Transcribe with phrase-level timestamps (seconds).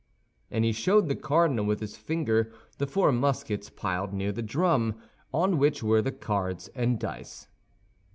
[0.49, 4.95] And he showed the cardinal, with his finger, the four muskets piled near the drum,
[5.31, 7.47] on which were the cards and dice.